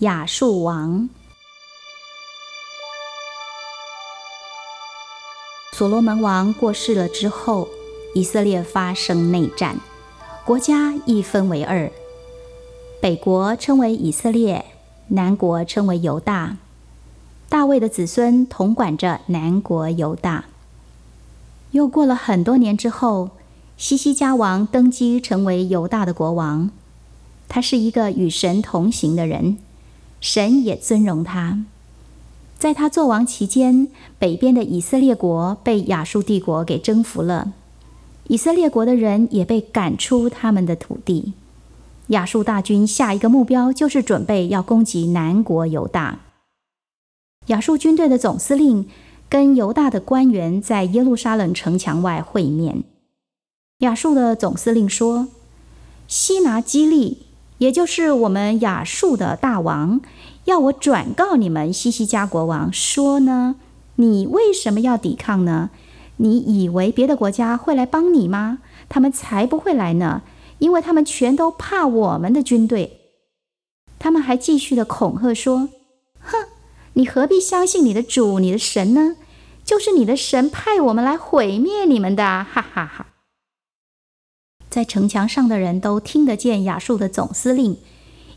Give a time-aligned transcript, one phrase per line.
[0.00, 1.08] 亚述王
[5.72, 7.66] 所罗门王过世了之后，
[8.14, 9.80] 以色列发生内战，
[10.44, 11.90] 国家一分为二，
[13.00, 14.66] 北国称为以色列，
[15.08, 16.58] 南国称为犹大。
[17.48, 20.44] 大卫的子孙统管着南国犹大。
[21.70, 23.30] 又过了很多年之后，
[23.78, 26.70] 西西家王登基成为犹大的国王，
[27.48, 29.56] 他是一个与神同行的人。
[30.20, 31.64] 神也尊荣他，
[32.58, 37.52] 在他作王期间，北边的以色列国被亚述帝国给征服了，
[38.28, 41.34] 以色列国的人也被赶出他们的土地。
[42.08, 46.20] 亚述大军下一个目标就是准备要攻击南国犹大。
[47.46, 48.88] 亚述军队的总司令
[49.28, 52.84] 跟犹大的官员在耶路撒冷城墙外会面。
[53.80, 55.28] 亚述的总司令说
[56.08, 57.25] ：“西拿基利。”
[57.58, 60.00] 也就是我们亚述的大王
[60.44, 63.56] 要我转告你们西西家国王说呢，
[63.96, 65.70] 你为什么要抵抗呢？
[66.18, 68.58] 你以为别的国家会来帮你吗？
[68.88, 70.22] 他们才不会来呢，
[70.58, 73.00] 因为他们全都怕我们的军队。
[73.98, 75.70] 他们还继续的恐吓说
[76.20, 76.46] ：“哼，
[76.92, 79.16] 你何必相信你的主、你的神呢？
[79.64, 83.06] 就是你的神派我们来毁灭你们的！”哈哈哈。
[84.76, 87.78] 在城墙上的人都听得见亚述的总司令，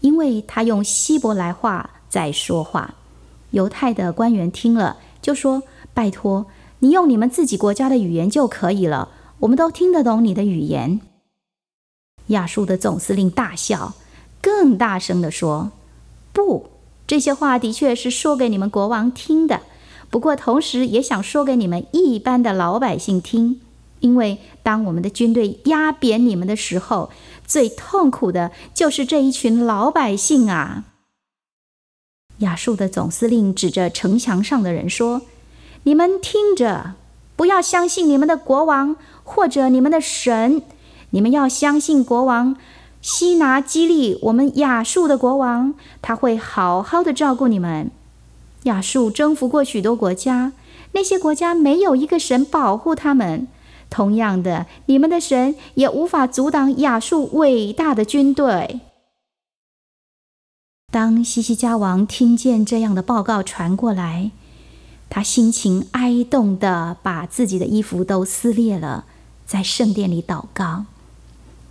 [0.00, 2.96] 因为他用希伯来话在说话。
[3.52, 5.62] 犹太的官员听了，就说
[5.94, 6.46] ：“拜托，
[6.80, 11.00] 你用你们自己国家的语言就可以了，我们都听得懂你的语言。”
[12.34, 13.94] 亚述的总司令大笑，
[14.42, 15.70] 更大声地说
[16.34, 16.66] ：“不，
[17.06, 19.60] 这些话的确是说给你们国王听的，
[20.10, 23.60] 不过同时也想说给你们一般的老百姓听。”
[24.00, 27.10] 因为当我们的军队压扁你们的时候，
[27.46, 30.84] 最痛苦的就是这一群老百姓啊！
[32.38, 35.22] 亚述的总司令指着城墙上的人说
[35.84, 36.94] ：“你们听着，
[37.36, 40.62] 不要相信你们的国王或者你们的神，
[41.10, 42.56] 你们要相信国王
[43.00, 47.90] 希拿基利，我们亚述的国王，他会好好的照顾你们。
[48.64, 50.52] 亚述征服过许多国家，
[50.92, 53.46] 那些国家没有一个神保护他们。”
[53.94, 58.80] 同样的，你们的神也无法阻挡亚述伟大的军队。
[60.90, 64.32] 当西西加王听见这样的报告传过来，
[65.08, 69.04] 他心情哀动的把自己的衣服都撕裂了，
[69.46, 70.86] 在圣殿里祷告。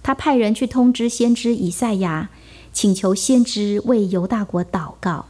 [0.02, 2.30] 他派人去通知先知以赛亚，
[2.72, 5.26] 请求先知为犹大国祷告。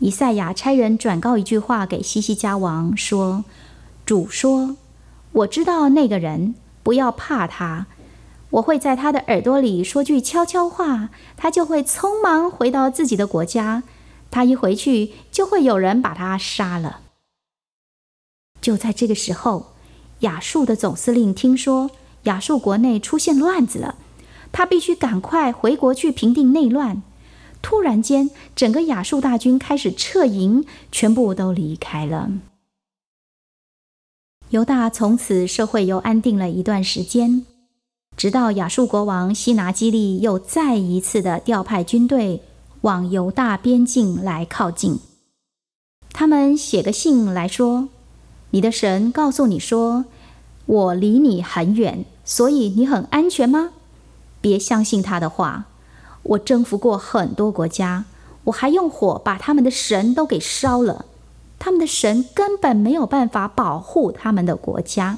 [0.00, 3.44] 以赛亚差人转告一句话给西西加王说
[4.04, 4.76] ：“主说。”
[5.34, 7.86] 我知道那个人，不要怕他。
[8.50, 13.82] 我会在他的耳朵里说句悄悄话，他就会匆忙回到自己的国家。
[14.30, 17.00] 他一回去，就会有人把他杀了。
[18.60, 19.72] 就在这个时候，
[20.20, 21.90] 亚述的总司令听说
[22.24, 23.96] 亚述国内出现乱子了，
[24.52, 27.02] 他必须赶快回国去平定内乱。
[27.60, 32.30] 突然间，整个亚述大军开始撤营，全部都离开了。
[34.50, 37.44] 犹大从此社会又安定了一段时间，
[38.16, 42.42] 直到亚述国王西拿基利又再一次的调派军队
[42.82, 45.00] 往犹大边境来靠近。
[46.12, 47.88] 他们写个信来说
[48.50, 50.04] ：“你的神告诉你说，
[50.66, 53.70] 我离你很远，所以你很安全吗？
[54.40, 55.66] 别相信他的话。
[56.22, 58.04] 我征服过很多国家，
[58.44, 61.06] 我还用火把他们的神都给烧了。”
[61.64, 65.16] 他们的神根本没有办法保护他们的国家。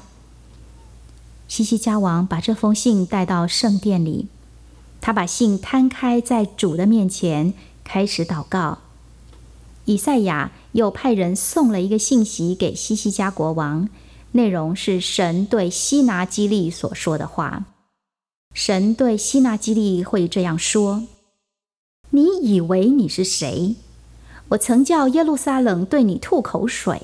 [1.49, 4.29] 西西加王把这封信带到圣殿里，
[5.01, 7.53] 他把信摊开在主的面前，
[7.83, 8.77] 开始祷告。
[9.83, 13.89] 以赛亚又派人送了一个信息给西西加国王，
[14.31, 17.65] 内容是神对西拿基利所说的话。
[18.53, 21.03] 神对西拿基利会这样说
[22.11, 23.75] ：“你以为你是谁？”
[24.49, 27.01] 我曾叫耶路撒冷对你吐口水，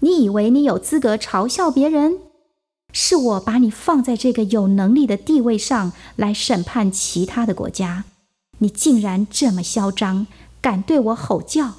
[0.00, 2.18] 你以为你有资格嘲笑别人？
[2.92, 8.04] 是我把你放在这个有能力的地位上来审判其他的国家，
[8.58, 10.26] 你竟然这么嚣张，
[10.60, 11.76] 敢对我吼叫！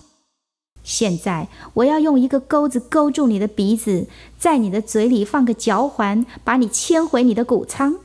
[0.83, 4.07] 现在我要用一个钩子勾住你的鼻子，
[4.39, 7.99] 在你的嘴里放个嚼环，把你牵回你的谷仓。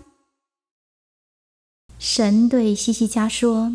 [1.98, 3.72] 神对西西家说。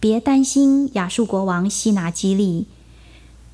[0.00, 2.66] 别担心，亚述国王西拿基利，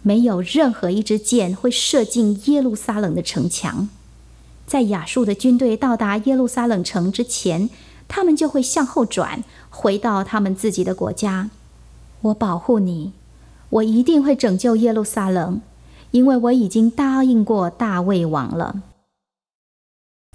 [0.02, 3.88] 没有任何一支箭会射进耶路撒冷的城墙。
[4.64, 7.68] 在亚述的军队到达耶路撒冷城之前，
[8.06, 11.50] 他们就会向后转，回到他们自己的国家。
[12.20, 13.12] 我保护你，
[13.70, 15.60] 我一定会拯救耶路撒冷，
[16.12, 18.82] 因为我已经答应过大卫王了。”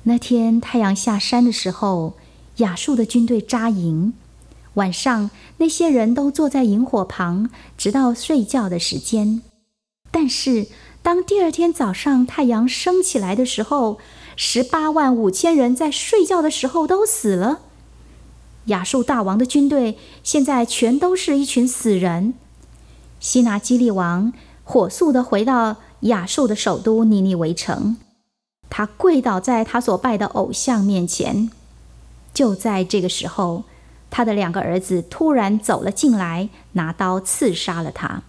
[0.04, 2.16] 那天太阳下山的时候，
[2.58, 4.14] 亚述的军队扎营。
[4.76, 9.42] 晚上，那些人都坐在营火旁，直到睡觉的时间。
[10.10, 10.68] 但是，
[11.02, 14.00] 当第二天早上太阳升起来的时候，
[14.36, 17.60] 十八万五千人在睡觉的时候都死了。
[18.66, 22.36] 亚述大王的军队现在全都是一群死人。
[23.20, 24.32] 西拿基利王
[24.64, 27.98] 火速的回到亚述的首都尼尼微城。
[28.70, 31.50] 他跪倒在他所拜的偶像面前。
[32.34, 33.64] 就在这个时候，
[34.12, 38.22] 他的两个儿子突然走了进来，拿刀刺杀了他。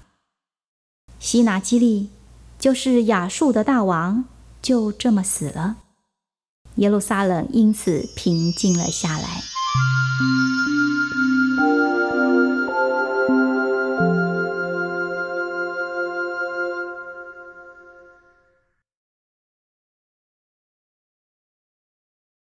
[1.19, 2.09] 希拿基利
[2.59, 4.25] 就是亚述的大王，
[4.63, 5.77] 就这么死了。
[6.77, 9.43] 耶路撒冷因此平静了下来。